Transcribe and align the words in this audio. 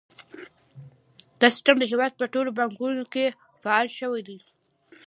دا 1.39 1.47
سیستم 1.55 1.75
د 1.79 1.83
هیواد 1.91 2.13
په 2.19 2.25
ټولو 2.33 2.49
بانکونو 2.57 3.03
کې 3.13 3.25
فعال 3.61 3.87
شوی 3.99 4.21
دی۔ 4.27 4.37